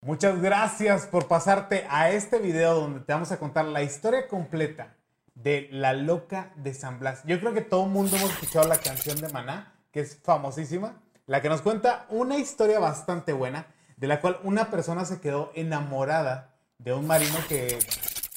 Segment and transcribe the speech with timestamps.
[0.00, 4.96] Muchas gracias por pasarte a este video donde te vamos a contar la historia completa
[5.34, 7.22] de La Loca de San Blas.
[7.24, 11.00] Yo creo que todo el mundo hemos escuchado la canción de Maná, que es famosísima,
[11.26, 15.52] la que nos cuenta una historia bastante buena, de la cual una persona se quedó
[15.54, 17.78] enamorada de un marino que,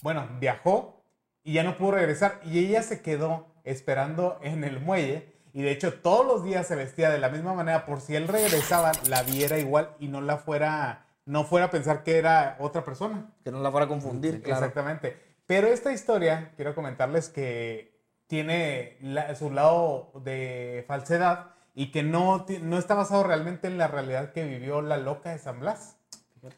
[0.03, 1.03] bueno, viajó
[1.43, 5.71] y ya no pudo regresar y ella se quedó esperando en el muelle y de
[5.71, 9.23] hecho todos los días se vestía de la misma manera por si él regresaba la
[9.23, 13.33] viera igual y no la fuera no fuera a pensar que era otra persona.
[13.43, 14.59] Que no la fuera a confundir, claro.
[14.59, 15.17] Exactamente.
[15.45, 17.95] Pero esta historia, quiero comentarles que
[18.27, 18.97] tiene
[19.37, 24.43] su lado de falsedad y que no, no está basado realmente en la realidad que
[24.45, 25.97] vivió la loca de San Blas.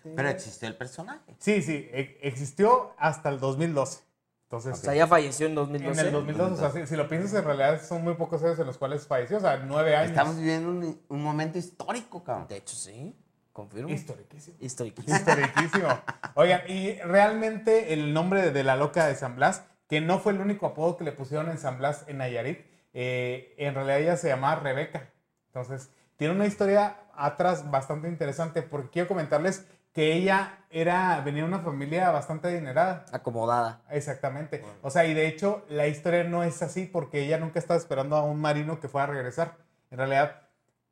[0.04, 1.36] Pero existió el personaje.
[1.40, 4.02] Sí, sí, e- existió hasta el 2012.
[4.44, 6.00] Entonces, O sea, ya falleció en 2012.
[6.00, 8.58] en el 2012, o sea, si, si lo piensas, en realidad son muy pocos años
[8.60, 10.12] en los cuales falleció, o sea, nueve años.
[10.12, 12.48] Estamos viviendo un, un momento histórico, cabrón.
[12.48, 13.14] De hecho, sí.
[13.58, 13.90] Confirmo.
[13.90, 14.56] Historiquísimo.
[14.60, 15.18] Historiquísimo.
[15.18, 15.88] Historiquísimo.
[16.36, 20.42] Oigan, y realmente el nombre de, la loca de San Blas, que no fue el
[20.42, 22.60] único apodo que le pusieron en San Blas en Nayarit,
[22.94, 25.10] eh, en realidad ella se llamaba Rebeca.
[25.48, 31.48] Entonces, tiene una historia atrás bastante interesante porque quiero comentarles que ella era, venía de
[31.48, 33.06] una familia bastante adinerada.
[33.12, 33.82] Acomodada.
[33.90, 34.64] Exactamente.
[34.84, 38.18] O sea, y de hecho la historia no es así porque ella nunca estaba esperando
[38.18, 39.58] a un marino que fuera a regresar.
[39.90, 40.47] En realidad,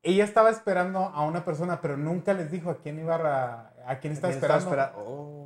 [0.06, 3.98] ella estaba esperando a una persona, pero nunca les dijo a quién iba a, a
[3.98, 4.70] quién estaba esperando.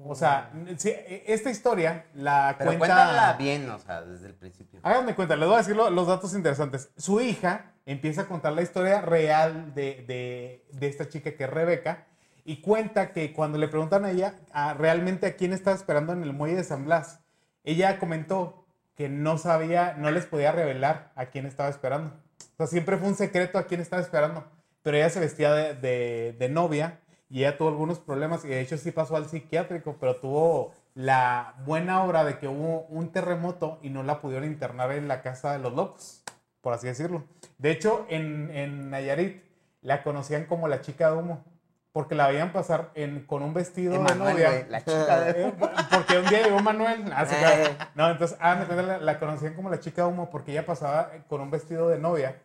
[0.04, 0.92] O sea, sí,
[1.26, 2.86] esta historia la Pero cuenta...
[2.96, 4.80] cuéntala bien, o sea, desde el principio.
[4.82, 6.90] Háganme cuenta, les voy a decir lo- los datos interesantes.
[6.96, 11.50] Su hija empieza a contar la historia real de, de- de esta chica que es
[11.50, 12.06] Rebeca
[12.44, 16.22] y cuenta que cuando le preguntan a ella a realmente a quién estaba esperando en
[16.22, 17.20] el muelle de San Blas,
[17.64, 18.66] ella comentó
[18.96, 22.12] que no sabía, no les podía revelar a quién estaba esperando.
[22.54, 24.44] O sea, siempre fue un secreto a quién estaba esperando.
[24.82, 28.76] Pero ella se vestía de, de- novia y ella tuvo algunos problemas y de hecho
[28.78, 33.90] sí pasó al psiquiátrico, pero tuvo la buena obra de que hubo un terremoto y
[33.90, 36.22] no la pudieron internar en la casa de los locos,
[36.62, 37.24] por así decirlo.
[37.58, 39.42] De hecho, en, en Nayarit
[39.82, 41.44] la conocían como la chica de humo,
[41.92, 44.66] porque la veían pasar en, con un vestido de novia.
[44.68, 45.52] la chica de- Eh,
[45.92, 47.04] Porque un día llegó Manuel.
[47.14, 47.64] ah, sí, claro.
[47.64, 47.76] Eh.
[47.96, 51.40] No, entonces, ah, la, la conocían como la chica de humo porque ella pasaba con
[51.40, 52.36] un vestido de novia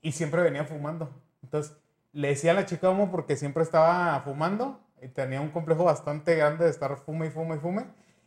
[0.00, 1.10] y siempre venía fumando.
[1.42, 1.76] Entonces,
[2.12, 5.84] le decía a la chica de humo porque siempre estaba fumando y tenía un complejo
[5.84, 7.84] bastante grande de estar fume y fume y fume.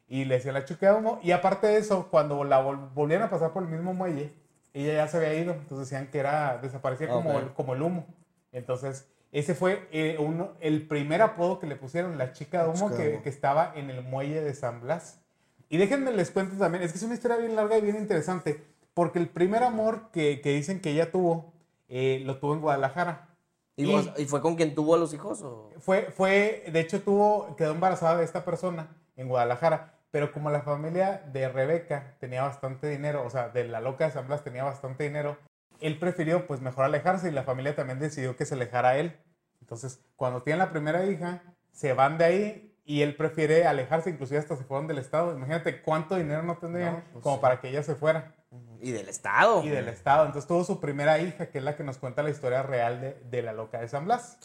[0.09, 1.19] Y le decía a la chica de humo.
[1.23, 4.33] Y aparte de eso, cuando la vol- volvían a pasar por el mismo muelle,
[4.73, 5.53] ella ya se había ido.
[5.53, 7.41] Entonces decían que era, desaparecía como, Ok.
[7.43, 8.05] el, como el humo.
[8.51, 12.89] Entonces, ese fue eh, uno, el primer apodo que le pusieron, la chica de humo,
[12.97, 15.21] que, que estaba en el muelle de San Blas.
[15.69, 18.63] Y déjenme les cuento también, es que es una historia bien larga y bien interesante,
[18.93, 21.53] porque el primer amor que, que dicen que ella tuvo,
[21.89, 23.29] eh, lo tuvo en Guadalajara.
[23.75, 25.41] ¿Y, Y- vos- ¿y fue con quien tuvo a los hijos?
[25.43, 25.71] O?
[25.79, 28.87] Fue, fue, de hecho, tuvo, quedó embarazada de esta persona
[29.17, 33.81] en Guadalajara, pero como la familia de Rebeca tenía bastante dinero, o sea, de la
[33.81, 35.37] loca de San Blas tenía bastante dinero,
[35.81, 39.15] él prefirió pues mejor alejarse y la familia también decidió que se alejara a él.
[39.61, 44.39] Entonces, cuando tienen la primera hija, se van de ahí y él prefiere alejarse, inclusive
[44.39, 45.33] hasta se fueron del estado.
[45.35, 47.41] Imagínate cuánto dinero no tendrían No, pues como sí.
[47.41, 48.33] para que ella se fuera
[48.81, 49.61] Y del Estado.
[49.63, 50.25] y del estado.
[50.25, 53.13] Entonces tuvo su primera hija, que es la que nos cuenta la historia real de,
[53.29, 54.37] de la loca de San Blas.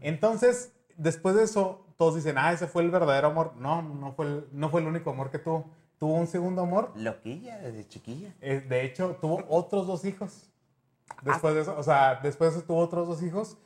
[0.00, 3.54] Entonces, después de eso, todos dicen, ah, ese fue el verdadero amor.
[3.56, 5.70] No, no fue el, no fue el único amor que tuvo.
[5.98, 6.92] Tuvo un segundo amor.
[6.94, 8.32] Loquilla, desde chiquilla.
[8.40, 10.48] Eh, de hecho, tuvo otros dos hijos.
[11.22, 13.58] Después de eso, o sea, después de eso tuvo otros dos hijos.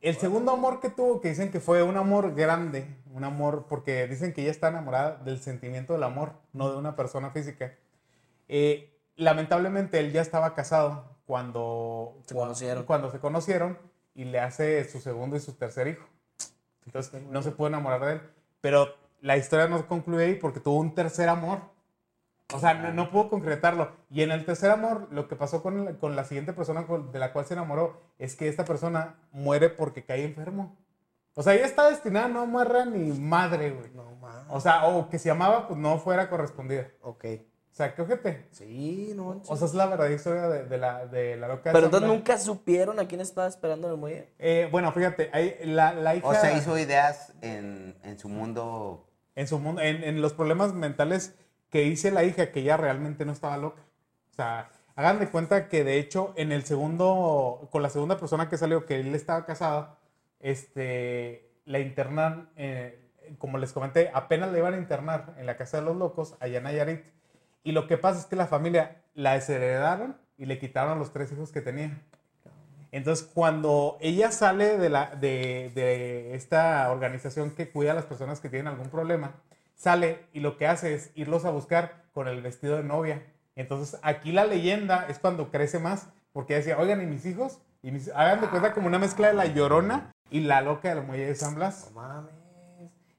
[0.00, 4.06] El segundo amor que tuvo, que dicen que fue un amor grande, un amor, porque
[4.06, 7.74] dicen que ella está enamorada del sentimiento del amor, no de una persona física.
[8.46, 12.84] Eh, lamentablemente él ya estaba casado cuando Se conocieron.
[12.84, 13.78] Cuando se conocieron
[14.14, 16.06] y le hace su segundo y su tercer hijo.
[16.86, 18.22] Entonces no se pudo enamorar de él.
[18.62, 21.60] Pero la historia no concluye ahí porque tuvo un tercer amor.
[22.54, 23.92] O sea, no, no pudo concretarlo.
[24.10, 27.12] Y en el tercer amor, lo que pasó con, la- con la siguiente persona con-
[27.12, 30.76] de la cual se enamoró es que esta persona muere porque cae enfermo.
[31.34, 33.90] O sea, ella está destinada a no muera ni madre, güey.
[33.94, 34.46] No, ma.
[34.48, 36.88] O sea, o que si amaba, pues no fuera correspondida.
[37.02, 37.24] Ok.
[37.70, 38.48] sea, qué ojete.
[38.50, 39.50] Sí, no manches.
[39.50, 42.38] O sea, es la verdadera historia de, de la, de la loca Pero entonces nunca
[42.38, 44.32] supieron a quién estaba esperando en el muelle.
[44.38, 46.26] Eh, bueno, fíjate, ahí la, la hija...
[46.26, 49.06] O sea, hizo ideas en, en su mundo.
[49.36, 51.36] en su mundo, en, en los problemas mentales
[51.70, 53.82] que dice la hija que ella realmente no estaba loca.
[54.32, 58.48] O sea, hagan de cuenta que de hecho en el segundo, con la segunda persona
[58.48, 59.96] que salió, que él estaba casado,
[60.40, 62.98] este, la internan, eh,
[63.38, 66.58] como les comenté, apenas le iban a internar en la casa de los locos, allá
[66.58, 67.04] en.
[67.64, 71.30] Y lo que pasa es que la familia la desheredaron y le quitaron los tres
[71.32, 72.00] hijos que tenía.
[72.90, 78.40] Entonces, cuando ella sale de, la, de, de esta organización que cuida a las personas
[78.40, 79.34] que tienen algún problema,
[79.78, 83.22] sale y lo que hace es irlos a buscar con el vestido de novia.
[83.56, 87.60] Entonces, aquí la leyenda es cuando crece más, porque decía, oigan, ¿y mis hijos?
[87.82, 91.04] Y mis, hagan de cuenta como una mezcla de la llorona y la loca del
[91.04, 91.90] muelle de San Blas.
[91.94, 92.34] No mames.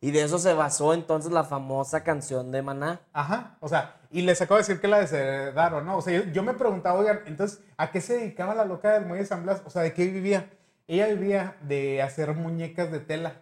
[0.02, 3.02] Y de eso se basó entonces la famosa canción de Maná.
[3.12, 5.98] Ajá, o sea, y les acabo de decir que la desheredaron, ¿no?
[5.98, 9.06] O sea, yo, yo me preguntaba, oigan, entonces, ¿a qué se dedicaba la loca del
[9.06, 9.62] muelle de San Blas?
[9.66, 10.50] O sea, ¿de qué vivía?
[10.88, 13.42] Ella vivía de hacer muñecas de tela.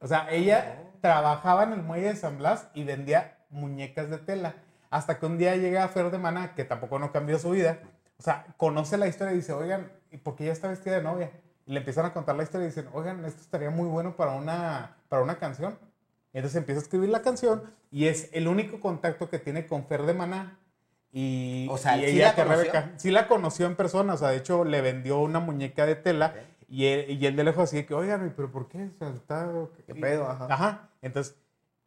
[0.00, 4.54] O sea, ella trabajaba en el muelle de San Blas y vendía muñecas de tela.
[4.88, 7.78] Hasta que un día llega Fer de Maná, que tampoco no cambió su vida.
[8.16, 11.02] O sea, conoce la historia y dice, oigan, ¿y por qué ella está vestida de
[11.02, 11.30] novia?
[11.66, 14.32] Y le empiezan a contar la historia y dicen, oigan, esto estaría muy bueno para
[14.32, 15.78] una, para una canción.
[16.32, 19.84] Y entonces empieza a escribir la canción y es el único contacto que tiene con
[19.84, 20.58] Fer de Maná.
[21.12, 22.72] Y, O sea, y ¿sí ella la que conoció?
[22.72, 25.96] Rebeca, sí la conoció en persona, o sea, de hecho le vendió una muñeca de
[25.96, 26.34] tela
[26.68, 28.90] y él, y él de lejos así de que, oigan, pero ¿por qué?
[28.94, 29.50] O sea, está-
[29.86, 30.28] ¿Qué pedo?
[30.28, 30.46] Ajá.
[30.50, 30.88] Ajá.
[31.02, 31.36] Entonces,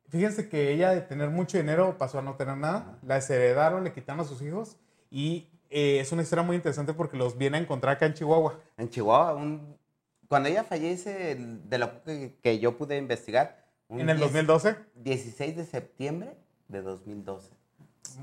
[0.10, 3.92] fíjense que ella de tener mucho dinero pasó a no tener nada, la desheredaron, le
[3.94, 4.78] quitaron a sus hijos
[5.10, 8.60] y eh, es una historia muy interesante porque los viene a encontrar acá en Chihuahua.
[8.78, 9.78] En Chihuahua, un-
[10.30, 13.66] cuando ella fallece, de lo que, que yo pude investigar.
[13.90, 16.38] un En el 10 2012, 16 de septiembre
[16.68, 17.52] de 2012.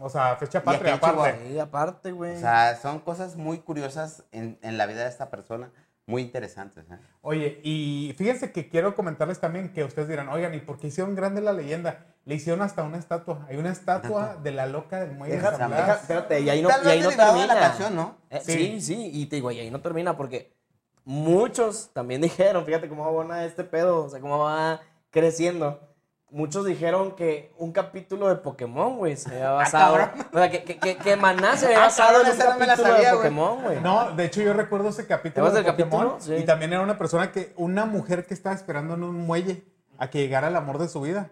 [0.01, 1.49] o sea, fecha patria aparte.
[1.49, 2.37] Sí, aparte, güey.
[2.37, 5.71] O sea, son cosas muy curiosas en, en la vida de esta persona,
[6.07, 6.85] muy interesantes.
[6.91, 6.99] ¿eh?
[7.23, 11.15] Oye, y fíjense que quiero comentarles también que ustedes dirán, oigan, ¿y por qué hicieron
[11.15, 12.07] grande la leyenda?
[12.27, 13.47] Le hicieron hasta una estatua.
[13.49, 16.01] Hay una estatua de la loca del muelle de Deja- San deja- Blas.
[16.03, 17.47] espérate, y ahí no, y ahí no de termina.
[17.47, 18.17] la canción, ¿no?
[18.31, 18.53] Eh, Sí.
[18.53, 18.81] sí.
[18.81, 20.55] sí, y te digo, y ahí no termina porque
[21.05, 22.21] muchos también
[22.61, 24.81] dijeron, fíjate cómo va este pedo, o sea, cómo va
[25.11, 25.81] creciendo.
[26.35, 29.97] Muchos dijeron que un capítulo de Pokémon, güey, se había basado.
[29.99, 30.27] cabrón.
[30.33, 33.17] o sea, que, que, Maná se había Ah, basado en un capítulo sabía, de.
[33.17, 33.81] Pokémon, güey.
[33.81, 36.17] No, de hecho yo recuerdo ese capítulo ¿Te de Pokémon capítulo?
[36.21, 36.43] Sí.
[36.43, 39.65] y también era una persona que, una mujer que estaba esperando en un muelle
[39.97, 41.31] a que llegara el amor de su vida.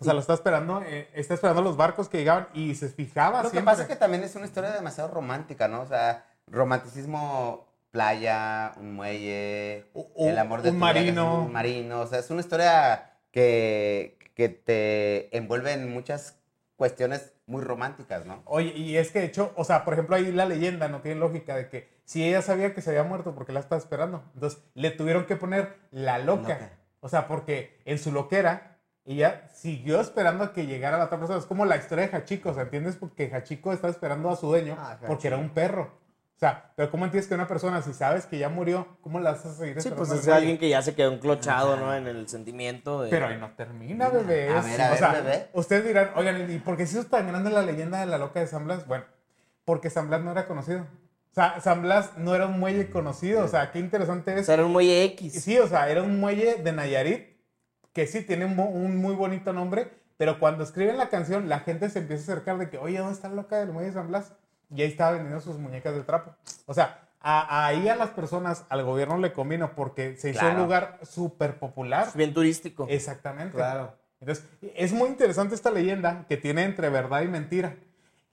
[0.00, 3.42] O sea, lo está esperando, eh, está esperando los barcos que llegaban y se fijaba
[3.42, 5.82] Lo que pasa es que también es una historia demasiado romántica, ¿no?
[5.82, 11.42] O sea, romanticismo, playa, un muelle, el amor de un tu vida, marino.
[11.42, 16.38] Un marino, o sea, es una historia que, que te envuelve en muchas
[16.76, 18.40] cuestiones muy románticas, ¿no?
[18.44, 21.18] Oye, y es que de hecho, o sea, por ejemplo, ahí la leyenda no tiene
[21.18, 24.62] lógica de que si ella sabía que se había muerto porque la estaba esperando, entonces
[24.74, 26.54] le tuvieron que poner la loca.
[26.54, 26.70] Loca.
[27.00, 31.40] O sea, porque en su loquera ella siguió esperando a que llegara la otra persona.
[31.40, 32.94] Es como la historia de Hachiko, o sea, ¿entiendes?
[32.94, 35.90] Porque Hachiko estaba esperando a su dueño Ah, porque era un perro.
[36.38, 39.32] O sea, pero ¿cómo entiendes que una persona, si sabes que ya murió, cómo la
[39.32, 41.92] vas a seguir Sí, pues es alguien que ya se quedó enclochado, ¿no?
[41.92, 43.10] En el sentimiento de...
[43.10, 44.48] Pero ahí no termina, bebé.
[44.50, 45.48] A ver, a o ver, sea, bebé.
[45.52, 48.38] ustedes dirán, oigan, ¿y por qué se hizo tan grande la leyenda de la loca
[48.38, 48.86] de San Blas?
[48.86, 49.04] Bueno,
[49.64, 50.82] porque San Blas no era conocido.
[51.32, 53.44] O sea, San Blas no era un muelle conocido.
[53.44, 54.46] O sea, qué interesante O es.
[54.46, 55.42] sea, era un muelle X.
[55.42, 57.36] Sí, o sea, era un muelle de Nayarit,
[57.92, 61.90] que sí tiene un, un muy bonito nombre, pero cuando escriben la canción, la gente
[61.90, 64.06] se empieza a acercar de que, oye, ¿dónde está la loca del muelle de San
[64.06, 64.34] Blas?
[64.70, 66.34] Y ahí estaba vendiendo sus muñecas de trapo.
[66.66, 70.56] O sea, a- ahí a las personas, al gobierno le convino porque se hizo un
[70.56, 72.06] lugar súper popular.
[72.08, 72.86] Es bien turístico.
[72.88, 73.56] Exactamente.
[73.56, 73.94] Claro.
[74.20, 74.44] Entonces,
[74.74, 77.76] es muy interesante esta leyenda que tiene entre verdad y mentira.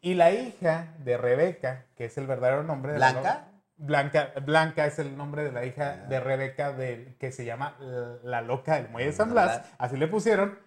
[0.01, 3.30] Y la hija de Rebeca, que es el verdadero nombre de la ¿Blanca?
[3.30, 7.75] loca- Blanca, Blanca es el nombre de la hija de Rebeca del, que se llama
[7.80, 9.65] la, la loca del muelle de San Blas, ¿Verdad?
[9.77, 10.58] así le pusieron,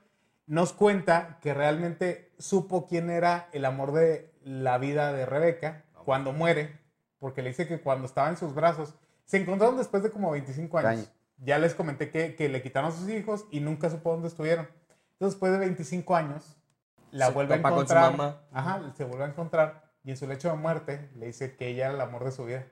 [0.46, 6.32] nos cuenta que realmente supo quién era el amor de la vida de Rebeca cuando
[6.32, 6.78] muere,
[7.18, 10.78] porque le dice que cuando estaba en sus brazos, se encontraron después de como 25
[10.78, 11.10] años.
[11.38, 14.66] Ya les comenté que, que le quitaron a sus hijos y nunca supo dónde estuvieron.
[15.12, 16.56] Entonces, después de 25 años,
[17.10, 18.10] la Se vuelve a topa con su encontrar.
[18.16, 18.40] mamá.
[18.52, 21.86] Ajá, se vuelve a encontrar y en su lecho de muerte le dice que ella
[21.86, 22.64] era el amor de su vida,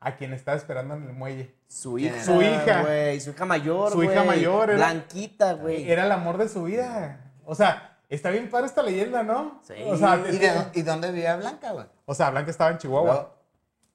[0.00, 1.54] a quien estaba esperando en el muelle.
[1.68, 2.24] Su ¿Quién hija.
[2.24, 2.82] Su hija.
[2.82, 3.20] güey.
[3.20, 5.90] Su hija mayor, Su hija mayor era- Blanquita, güey.
[5.90, 7.32] Era el amor de su vida.
[7.44, 9.60] O sea, está bien padre esta leyenda, ¿no?
[9.62, 9.74] Sí.
[9.86, 11.86] O sea, ¿Y, de- y dónde vivía Blanca, güey?
[12.06, 13.14] o sea, Blanca estaba en Chihuahua.
[13.14, 13.28] No.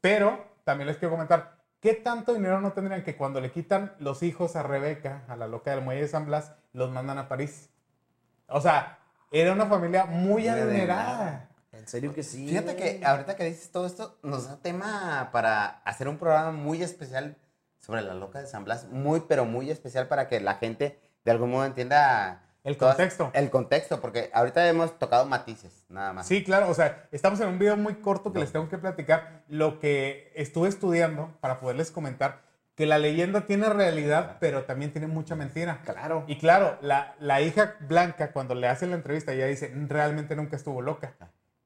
[0.02, 4.22] Pero también les quiero comentar, ¿qué tanto dinero no tendrían que cuando le quitan los
[4.24, 7.70] hijos a Rebeca, a la loca del muelle de San Blas, los mandan a París?
[8.48, 9.00] O sea,
[9.32, 11.50] era una familia muy adinerada.
[11.72, 12.48] En serio que sí.
[12.48, 16.84] Fíjate que ahorita que dices todo esto, nos da tema para hacer un programa muy
[16.84, 17.36] especial
[17.80, 18.86] sobre la loca de San Blas.
[18.90, 23.32] Muy, pero muy especial para que la gente de algún modo entienda El todas- contexto.
[23.34, 26.28] El contexto, porque ahorita hemos tocado matices, nada más.
[26.28, 29.44] Sí, claro, o sea, estamos en un video muy corto que les tengo que platicar
[29.50, 32.42] lo que estuve estudiando para poderles comentar
[32.76, 35.82] que la leyenda tiene realidad, pero también tiene mucha mentira.
[35.86, 36.24] Claro.
[36.28, 40.56] Y claro, la, la hija Blanca, cuando le hacen la entrevista, ella dice, realmente nunca
[40.56, 41.14] estuvo loca.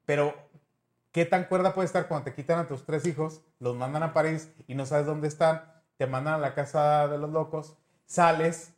[0.05, 0.35] Pero,
[1.13, 4.13] ¿qué tan cuerda puede estar cuando te quitan a tus tres hijos, los mandan a
[4.13, 5.61] París y no sabes dónde están,
[5.95, 8.73] te mandan a la casa de los locos, sales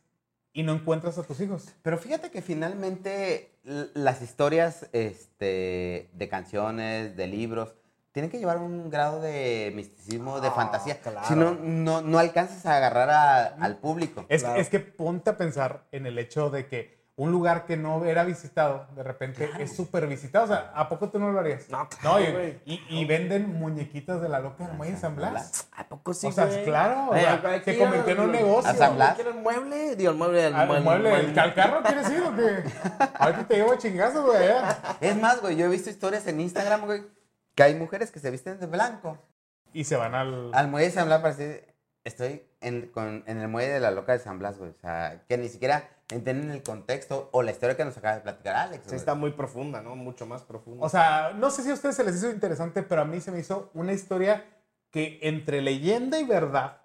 [0.52, 1.68] y no encuentras a tus hijos?
[1.82, 7.74] Pero fíjate que finalmente las historias este, de canciones, de libros,
[8.12, 11.00] tienen que llevar un grado de misticismo, de Ah, fantasía.
[11.00, 11.26] claro.
[11.28, 14.26] Si no, no, no alcanzas a agarrar a- al público.
[14.28, 14.60] Es, Claro.
[14.60, 18.24] es que ponte a pensar en el hecho de que un lugar que no era
[18.24, 20.44] visitado, de repente es súper visitado.
[20.46, 21.68] O sea, ¿a poco tú no lo harías?
[21.68, 22.60] No, claro, y, güey.
[22.64, 25.68] y- y venden muñequitas de la loca del muelle San Blas.
[25.76, 26.64] ¿A poco sí, O sea, güey?
[26.64, 28.70] claro, o sea, se convirtió en un negocio.
[28.70, 29.16] ¿A San Blas?
[29.16, 29.96] ¿Quiero el mueble?
[29.96, 30.46] Digo, el mueble.
[30.46, 32.64] El, Ah, mueble, el mueble, ¿el cal- carro quieres ir o qué?
[33.18, 34.42] Ahorita te llevo chingazos, güey.
[34.42, 34.54] ¿eh?
[35.02, 37.02] Es más, güey, yo he visto historias en Instagram, güey,
[37.54, 39.18] que hay mujeres que se visten de blanco.
[39.74, 40.52] Y se van al...
[40.54, 41.66] Al muelle de San Blas, para decir,
[42.02, 44.70] estoy en, con- en el muelle de la loca de San Blas, güey.
[44.70, 48.20] O sea, que ni siquiera entienden el contexto o la historia que nos acaba de
[48.20, 48.84] platicar Alex.
[48.86, 49.96] Sí, está muy profunda, ¿no?
[49.96, 50.84] Mucho más profunda.
[50.84, 53.30] O sea, no sé si a ustedes se les hizo interesante, pero a mí se
[53.30, 54.44] me hizo una historia
[54.90, 56.82] que entre leyenda y verdad,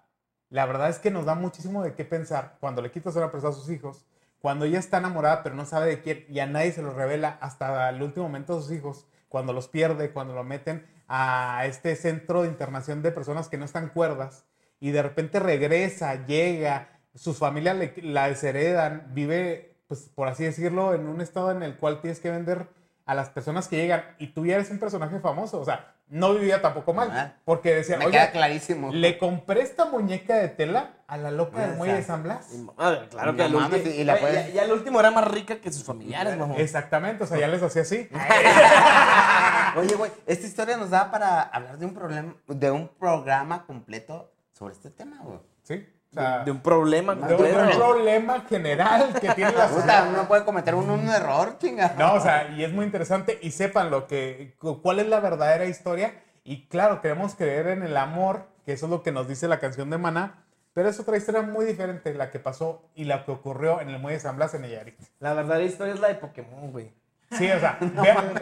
[0.49, 3.51] la verdad es que nos da muchísimo de qué pensar cuando le quitas una persona
[3.51, 4.05] a sus hijos,
[4.39, 7.37] cuando ella está enamorada pero no sabe de quién y a nadie se lo revela
[7.41, 11.95] hasta el último momento a sus hijos, cuando los pierde, cuando lo meten a este
[11.95, 14.45] centro de internación de personas que no están cuerdas
[14.79, 20.93] y de repente regresa, llega, sus familias le- la desheredan, vive, pues por así decirlo,
[20.93, 22.67] en un estado en el cual tienes que vender
[23.05, 26.33] a las personas que llegan y tú ya eres un personaje famoso, o sea, no
[26.35, 27.33] vivía tampoco mal, Ajá.
[27.45, 28.91] porque decía, Me oye, queda clarísimo.
[28.91, 32.51] le compré esta muñeca de tela a la loca del O muelle de San Blas.
[32.53, 33.43] Y, madre, claro No que
[33.77, 33.93] último.
[33.95, 36.55] y la puedes- ya, ya el último era más rica que sus familiares, mamá.
[36.57, 38.07] Exactamente, o sea, ya les hacía así.
[39.77, 44.31] Oye, güey, esta historia nos da para hablar de un problema, de un programa completo
[44.53, 45.39] sobre este tema, güey.
[45.63, 45.85] ¿Sí?
[46.15, 50.07] O sea, de un problema de un- problema general que tiene la sociedad.
[50.09, 51.93] uno puede cometer un, un error, chinga.
[51.97, 55.19] No, o sea, y es muy interesante y sepan lo que, cu- cuál es la
[55.19, 56.13] verdadera historia.
[56.43, 59.59] Y claro, queremos creer en el amor, que eso es lo que nos dice la
[59.59, 60.43] canción de Maná,
[60.73, 63.99] pero es otra historia muy diferente, la que pasó y la que ocurrió en el
[63.99, 64.99] muelle de San Blas en Nayarit.
[65.19, 66.93] La verdadera historia es la de Pokémon, güey.
[67.37, 68.33] Sí, o sea, vean,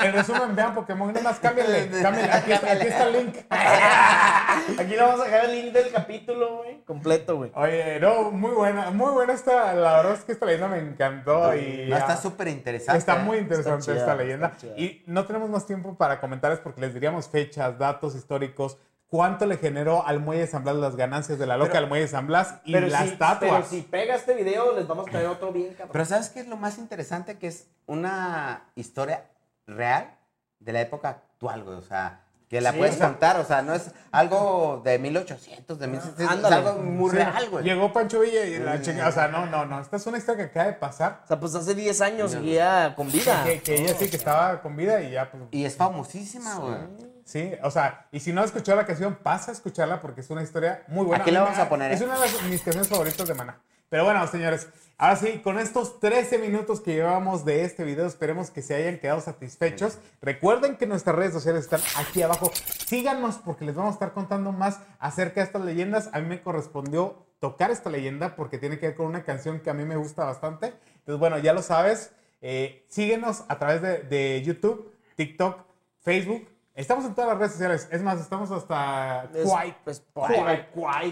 [0.00, 3.36] en resumen, vean Pokémon, nada más cámbienle, cámbienle, aquí, está, aquí está el link.
[4.78, 6.82] Aquí le vamos a dejar el link del capítulo, güey.
[6.84, 7.50] Completo, güey.
[7.54, 11.54] Oye, no, muy buena, muy buena esta, la verdad es que esta leyenda me encantó
[11.54, 11.86] y...
[11.88, 12.98] No, está súper interesante.
[12.98, 14.52] Está muy Está interesante chida, esta leyenda.
[14.76, 19.56] Y no tenemos más tiempo para comentarles porque les diríamos fechas, datos históricos, cuánto le
[19.56, 22.10] generó al Muelle de San Blas las ganancias de la loca Pero- del Muelle de
[22.10, 25.26] San Blas y Pero las si, pero si pega este video, les vamos a traer
[25.28, 25.90] otro bien, cabrón.
[25.92, 27.38] Pero ¿sabes qué es lo más interesante?
[27.38, 29.24] Que es una historia
[29.66, 30.14] real
[30.60, 31.76] de la época actual, güey.
[31.76, 33.38] O sea, que la Sí, puedes o sea- contar.
[33.40, 36.34] O sea, no es algo de 1800, de 1600.
[36.36, 36.56] ándale.
[36.60, 37.64] Es algo muy Sí, real, güey.
[37.64, 39.08] Llegó Pancho Villa y la chingada.
[39.10, 39.80] O sea, no, no, no.
[39.80, 41.20] Esta es una historia que acaba de pasar.
[41.24, 43.44] O sea, pues hace 10 años seguía con vida.
[43.44, 45.42] Que, que ella sí que estaba con vida y ya, pues.
[45.50, 47.07] Y es famosísima, güey.
[47.28, 50.30] Sí, o sea, y si no has escuchado la canción, pasa a escucharla porque es
[50.30, 51.22] una historia muy buena.
[51.24, 52.04] Aquí la vamos a poner, Es ¿eh?
[52.04, 53.60] una de las- mis canciones favoritas de Maná.
[53.90, 54.66] Pero bueno, señores,
[54.96, 58.98] ahora sí, con estos 13 minutos que llevamos de este video, esperemos que se hayan
[58.98, 59.98] quedado satisfechos.
[60.22, 62.50] Recuerden que nuestras redes sociales están aquí abajo.
[62.86, 66.08] Síganos porque les vamos a estar contando más acerca de estas leyendas.
[66.14, 69.68] A mí me correspondió tocar esta leyenda porque tiene que ver con una canción que
[69.68, 70.72] a mí me gusta bastante.
[71.00, 72.10] Entonces, bueno, ya lo sabes.
[72.40, 75.60] Eh, síguenos a través de, de YouTube, TikTok,
[76.00, 76.48] Facebook.
[76.78, 77.88] Estamos en todas las redes sociales.
[77.90, 79.76] Es más, estamos hasta Quai.
[79.82, 80.04] Pues,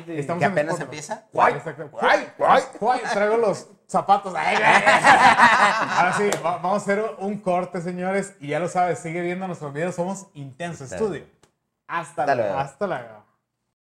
[0.06, 0.84] de- Estamos ¿Que en apenas Spotify.
[0.84, 1.26] empieza?
[1.32, 1.88] Guay, exacto.
[1.90, 3.00] Guay, guay, guay.
[3.12, 4.32] Traigo los zapatos.
[4.36, 5.88] Ay, ay, ay.
[5.98, 8.34] Ahora sí, va- vamos a hacer un corte, señores.
[8.38, 9.96] Y ya lo sabes, sigue viendo nuestros videos.
[9.96, 11.24] Somos Intenso Studio.
[11.88, 12.42] Hasta Dale.
[12.44, 12.58] luego.
[12.60, 13.25] Hasta luego.